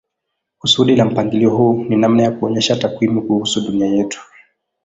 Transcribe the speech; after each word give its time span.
Kusudi 0.59 0.95
la 0.95 1.05
mpangilio 1.05 1.49
huu 1.49 1.83
ni 1.83 1.97
namna 1.97 2.23
ya 2.23 2.31
kuonyesha 2.31 2.75
takwimu 2.75 3.21
kuhusu 3.27 3.61
dunia 3.61 3.85
yetu. 3.87 4.21